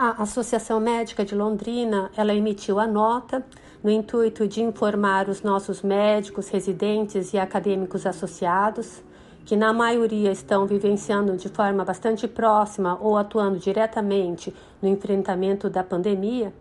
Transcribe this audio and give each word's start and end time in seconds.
A 0.00 0.22
Associação 0.22 0.78
Médica 0.78 1.24
de 1.24 1.34
Londrina, 1.34 2.08
ela 2.16 2.32
emitiu 2.32 2.78
a 2.78 2.86
nota 2.86 3.44
no 3.82 3.90
intuito 3.90 4.46
de 4.46 4.62
informar 4.62 5.28
os 5.28 5.42
nossos 5.42 5.82
médicos, 5.82 6.48
residentes 6.48 7.32
e 7.32 7.36
acadêmicos 7.36 8.06
associados, 8.06 9.02
que 9.44 9.56
na 9.56 9.72
maioria 9.72 10.30
estão 10.30 10.68
vivenciando 10.68 11.36
de 11.36 11.48
forma 11.48 11.84
bastante 11.84 12.28
próxima 12.28 12.96
ou 13.00 13.16
atuando 13.16 13.58
diretamente 13.58 14.54
no 14.80 14.88
enfrentamento 14.88 15.68
da 15.68 15.82
pandemia, 15.82 16.54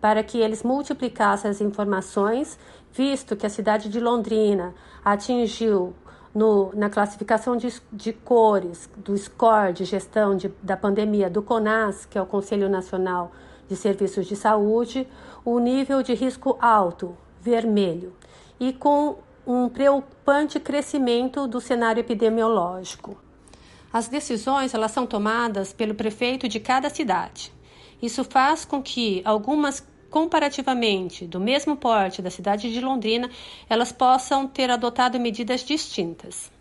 para 0.00 0.22
que 0.22 0.38
eles 0.38 0.62
multiplicassem 0.62 1.50
as 1.50 1.60
informações, 1.60 2.56
visto 2.92 3.34
que 3.34 3.44
a 3.44 3.50
cidade 3.50 3.88
de 3.88 3.98
Londrina 3.98 4.72
atingiu 5.04 5.92
no, 6.34 6.72
na 6.74 6.90
classificação 6.90 7.56
de, 7.56 7.72
de, 7.92 8.12
cores 8.12 8.90
do 8.96 9.16
score 9.16 9.72
de 9.72 9.84
gestão 9.84 10.36
de, 10.36 10.48
da 10.62 10.76
pandemia 10.76 11.30
do 11.30 11.42
CONAS, 11.42 12.04
que 12.04 12.18
é 12.18 12.22
o 12.22 12.26
Conselho 12.26 12.68
Nacional 12.68 13.30
de 13.68 13.76
Serviços 13.76 14.26
de 14.26 14.34
Saúde, 14.34 15.06
o 15.44 15.58
nível 15.58 16.02
de 16.02 16.12
risco 16.12 16.58
alto, 16.60 17.16
vermelho, 17.40 18.12
e 18.58 18.72
com 18.72 19.18
um 19.46 19.68
preocupante 19.68 20.58
crescimento 20.58 21.46
do 21.46 21.60
cenário 21.60 22.00
epidemiológico. 22.00 23.16
As 23.92 24.08
decisões 24.08 24.74
elas 24.74 24.90
são 24.90 25.06
tomadas 25.06 25.72
pelo 25.72 25.94
prefeito 25.94 26.48
de 26.48 26.58
cada 26.58 26.90
cidade. 26.90 27.52
Isso 28.02 28.24
faz 28.24 28.64
com 28.64 28.82
que 28.82 29.22
algumas 29.24 29.86
comparativamente 30.14 31.26
do 31.26 31.40
mesmo 31.40 31.74
porte 31.74 32.22
da 32.22 32.30
cidade 32.30 32.72
de 32.72 32.80
Londrina, 32.80 33.28
elas 33.68 33.90
possam 33.90 34.46
ter 34.46 34.70
adotado 34.70 35.18
medidas 35.18 35.64
distintas. 35.64 36.52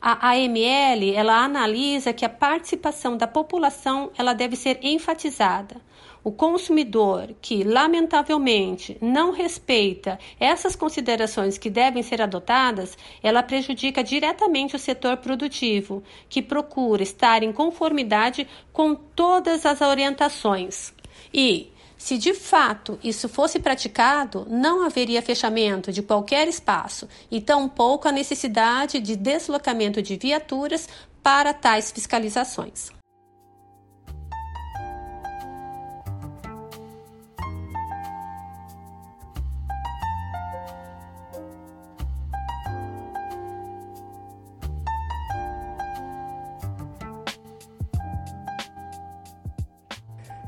A 0.00 0.30
AML, 0.30 1.12
ela 1.16 1.44
analisa 1.44 2.12
que 2.12 2.24
a 2.24 2.28
participação 2.28 3.16
da 3.16 3.26
população, 3.26 4.12
ela 4.16 4.32
deve 4.32 4.54
ser 4.54 4.78
enfatizada. 4.80 5.80
O 6.22 6.30
consumidor 6.30 7.34
que, 7.42 7.64
lamentavelmente, 7.64 8.96
não 9.00 9.32
respeita 9.32 10.16
essas 10.38 10.76
considerações 10.76 11.58
que 11.58 11.68
devem 11.68 12.04
ser 12.04 12.22
adotadas, 12.22 12.96
ela 13.20 13.42
prejudica 13.42 14.04
diretamente 14.04 14.76
o 14.76 14.78
setor 14.78 15.16
produtivo, 15.16 16.00
que 16.28 16.40
procura 16.40 17.02
estar 17.02 17.42
em 17.42 17.52
conformidade 17.52 18.46
com 18.72 18.94
todas 18.94 19.66
as 19.66 19.80
orientações. 19.80 20.94
E 21.34 21.72
se 22.00 22.16
de 22.16 22.32
fato 22.32 22.98
isso 23.04 23.28
fosse 23.28 23.60
praticado, 23.60 24.46
não 24.48 24.86
haveria 24.86 25.20
fechamento 25.20 25.92
de 25.92 26.00
qualquer 26.00 26.48
espaço 26.48 27.06
e 27.30 27.42
tampouco 27.42 28.08
a 28.08 28.12
necessidade 28.12 28.98
de 28.98 29.14
deslocamento 29.14 30.00
de 30.00 30.16
viaturas 30.16 30.88
para 31.22 31.52
tais 31.52 31.92
fiscalizações. 31.92 32.99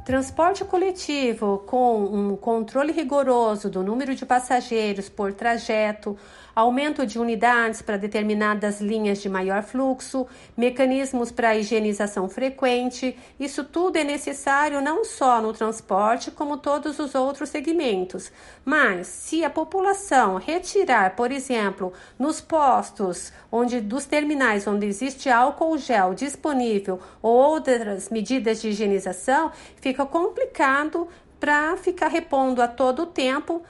Transporte 0.04 0.64
coletivo 0.64 1.62
com 1.64 2.02
um 2.02 2.36
controle 2.36 2.92
rigoroso 2.92 3.70
do 3.70 3.84
número 3.84 4.16
de 4.16 4.26
passageiros 4.26 5.08
por 5.08 5.32
trajeto, 5.32 6.18
aumento 6.54 7.06
de 7.06 7.18
unidades 7.18 7.82
para 7.82 7.96
determinadas 7.96 8.80
linhas 8.80 9.20
de 9.20 9.28
maior 9.28 9.62
fluxo, 9.62 10.26
mecanismos 10.56 11.30
para 11.30 11.56
higienização 11.56 12.28
frequente. 12.28 13.16
Isso 13.38 13.64
tudo 13.64 13.96
é 13.96 14.04
necessário 14.04 14.80
não 14.80 15.04
só 15.04 15.40
no 15.40 15.52
transporte, 15.52 16.30
como 16.30 16.56
todos 16.56 16.98
os 16.98 17.14
outros 17.14 17.48
segmentos. 17.48 18.30
Mas 18.64 19.06
se 19.06 19.44
a 19.44 19.50
população 19.50 20.36
retirar, 20.36 21.16
por 21.16 21.32
exemplo, 21.32 21.92
nos 22.18 22.40
postos 22.40 23.32
onde 23.50 23.80
dos 23.80 24.04
terminais 24.04 24.66
onde 24.66 24.86
existe 24.86 25.30
álcool 25.30 25.78
gel 25.78 26.14
disponível 26.14 27.00
ou 27.20 27.34
outras 27.34 28.08
medidas 28.08 28.60
de 28.60 28.68
higienização, 28.68 29.50
fica 29.80 30.04
complicado 30.04 31.08
para 31.42 31.76
ficar 31.76 32.06
repondo 32.06 32.62
a 32.62 32.68
todo 32.68 33.04
tempo 33.04 33.62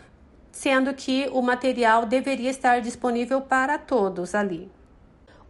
sendo 0.52 0.94
que 0.94 1.28
o 1.32 1.42
material 1.42 2.06
deveria 2.06 2.50
estar 2.50 2.80
disponível 2.80 3.40
para 3.40 3.78
todos 3.78 4.34
ali. 4.34 4.70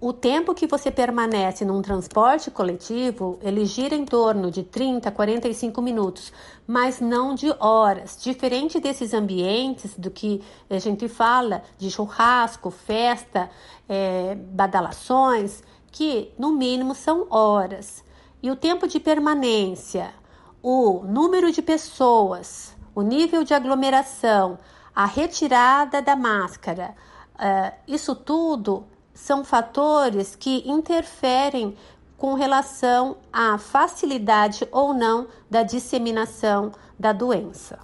O 0.01 0.13
tempo 0.13 0.53
que 0.53 0.67
você 0.67 0.91
permanece 0.91 1.65
num 1.65 1.81
transporte 1.81 2.51
coletivo, 2.51 3.39
ele 3.41 3.65
gira 3.65 3.95
em 3.95 4.05
torno 4.05 4.51
de 4.51 4.65
30 4.65 5.09
a 5.09 5.13
45 5.13 5.81
minutos, 5.81 6.33
mas 6.67 7.01
não 7.01 7.37
de 7.37 7.55
horas. 7.61 8.19
Diferente 8.21 8.81
desses 8.81 9.15
ambientes 9.15 9.95
do 9.97 10.11
que 10.11 10.43
a 10.69 10.79
gente 10.81 11.07
fala 11.07 11.63
de 11.79 11.89
churrasco, 11.89 12.69
festa, 12.69 13.49
é, 13.89 14.35
badalações, 14.35 15.63
que 15.93 16.33
no 16.37 16.51
mínimo 16.51 16.97
são 16.97 17.29
horas. 17.31 18.03
E 18.43 18.51
o 18.51 18.57
tempo 18.57 18.89
de 18.89 18.99
permanência, 18.99 20.13
o 20.61 21.05
número 21.05 21.53
de 21.53 21.63
pessoas, 21.63 22.77
o 22.93 23.03
nível 23.03 23.45
de 23.45 23.55
aglomeração, 23.55 24.59
a 24.95 25.07
retirada 25.07 26.01
da 26.03 26.17
máscara. 26.17 26.95
Uh, 27.35 27.73
isso 27.89 28.15
tudo 28.15 28.85
são 29.15 29.45
fatores 29.45 30.37
que 30.37 30.69
interferem 30.69 31.77
com 32.17 32.35
relação 32.35 33.17
à 33.33 33.59
facilidade 33.59 34.67
ou 34.71 34.95
não 34.95 35.27
da 35.51 35.63
disseminação 35.63 36.73
da 36.99 37.13
doença. 37.13 37.79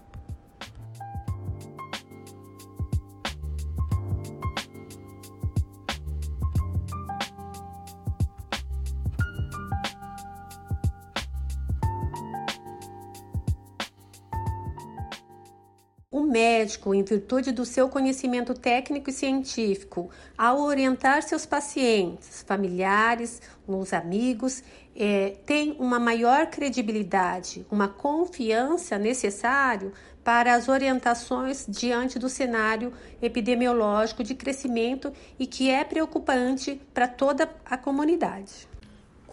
O 16.19 16.23
médico, 16.23 16.93
em 16.93 17.05
virtude 17.05 17.53
do 17.53 17.65
seu 17.65 17.89
conhecimento 17.89 18.53
técnico 18.53 19.09
e 19.09 19.13
científico, 19.13 20.11
ao 20.37 20.61
orientar 20.63 21.23
seus 21.23 21.47
pacientes, 21.47 22.43
familiares, 22.45 23.41
os 23.69 23.93
amigos, 23.93 24.65
é, 24.97 25.37
tem 25.47 25.77
uma 25.79 26.01
maior 26.01 26.49
credibilidade, 26.49 27.65
uma 27.71 27.87
confiança 27.87 28.99
necessário 28.99 29.93
para 30.25 30.55
as 30.55 30.69
orientações 30.69 31.65
diante 31.69 32.19
do 32.19 32.29
cenário 32.29 32.93
epidemiológico 33.23 34.25
de 34.25 34.35
crescimento 34.35 35.13
e 35.39 35.47
que 35.47 35.71
é 35.71 35.85
preocupante 35.85 36.81
para 36.93 37.07
toda 37.07 37.49
a 37.65 37.77
comunidade. 37.77 38.67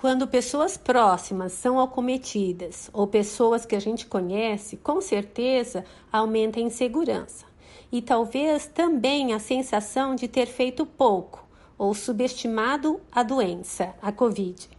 Quando 0.06 0.28
pessoas 0.28 0.78
próximas 0.78 1.52
são 1.54 1.80
acometidas 1.80 2.92
ou 2.94 3.08
pessoas 3.08 3.66
que 3.66 3.76
a 3.76 3.80
gente 3.80 4.06
conhece, 4.06 4.78
com 4.78 5.02
certeza 5.02 5.84
aumenta 6.12 6.60
a 6.60 6.62
insegurança 6.62 7.44
e 7.92 8.04
talvez 8.04 8.68
também 8.68 9.34
a 9.34 9.40
sensação 9.40 10.14
de 10.14 10.28
ter 10.28 10.46
feito 10.46 10.86
pouco 10.86 11.44
ou 11.76 11.92
subestimado 11.96 13.02
a 13.12 13.24
doença, 13.24 13.96
a 14.00 14.12
Covid. 14.12 14.70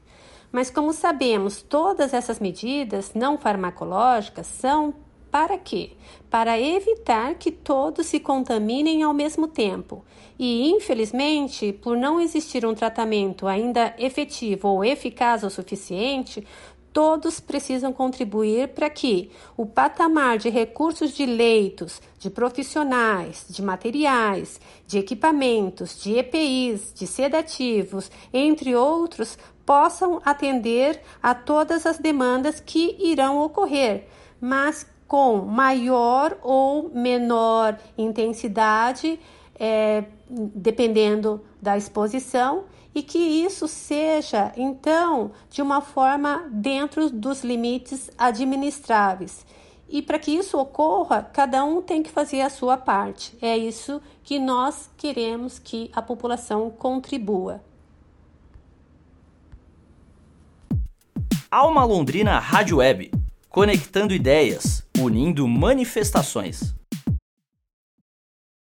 Mas, 0.53 0.71
como 0.71 0.93
sabemos, 0.93 1.61
todas 1.61 2.15
essas 2.15 2.39
medidas 2.39 3.11
não 3.13 3.37
farmacológicas 3.37 4.47
são 4.47 4.95
para 5.37 5.59
quê? 5.59 5.91
Para 6.31 6.59
evitar 6.59 7.35
que 7.35 7.53
todos 7.53 8.07
se 8.07 8.19
contaminem 8.19 9.03
ao 9.03 9.13
mesmo 9.13 9.47
tempo. 9.47 10.03
E, 10.39 10.71
infelizmente, 10.71 11.75
por 11.75 11.95
não 11.95 12.19
existir 12.19 12.65
um 12.65 12.75
tratamento 12.75 13.47
ainda 13.47 13.95
efetivo 13.99 14.69
ou 14.69 14.83
eficaz 14.83 15.43
o 15.43 15.51
suficiente, 15.51 16.43
todos 16.91 17.39
precisam 17.39 17.93
contribuir 17.93 18.69
para 18.69 18.89
que 18.89 19.31
o 19.59 19.67
patamar 19.67 20.39
de 20.39 20.49
recursos 20.49 21.13
de 21.13 21.27
leitos, 21.27 22.01
de 22.19 22.31
profissionais, 22.31 23.45
de 23.51 23.61
materiais, 23.61 24.59
de 24.87 24.99
equipamentos, 24.99 26.03
de 26.03 26.17
EPIs, 26.17 26.95
de 26.95 27.07
sedativos, 27.07 28.11
entre 28.33 28.75
outros, 28.75 29.39
possam 29.67 30.19
atender 30.25 30.99
a 31.23 31.35
todas 31.35 31.85
as 31.85 31.99
demandas 31.99 32.59
que 32.59 32.97
irão 32.99 33.43
ocorrer, 33.43 34.09
mas 34.41 34.87
com 35.07 35.39
maior 35.39 36.37
ou 36.43 36.91
menor 36.91 37.79
intensidade, 37.97 39.19
é, 39.59 40.05
dependendo 40.29 41.45
da 41.61 41.77
exposição, 41.77 42.65
e 42.95 43.03
que 43.03 43.19
isso 43.19 43.69
seja, 43.69 44.53
então, 44.57 45.31
de 45.51 45.61
uma 45.61 45.81
forma 45.81 46.49
dentro 46.51 47.11
dos 47.11 47.45
limites 47.45 48.11
administráveis. 48.17 49.45
E 49.89 50.03
para 50.03 50.19
que 50.19 50.33
isso 50.33 50.59
ocorra, 50.59 51.23
cada 51.23 51.65
um 51.65 51.81
tem 51.81 52.03
que 52.03 52.11
fazer 52.11 52.41
a 52.41 52.51
sua 52.51 52.77
parte. 52.77 53.37
É 53.41 53.57
isso 53.57 54.01
que 54.25 54.39
nós 54.39 54.91
queremos 54.97 55.59
que 55.59 55.91
a 55.95 56.03
população 56.03 56.71
contribua. 56.71 57.63
Alma 61.49 61.85
Londrina 61.85 62.39
Rádio 62.41 62.79
Web 62.79 63.13
conectando 63.57 64.13
ideias, 64.13 64.76
unindo 64.99 65.47
manifestações. 65.47 66.75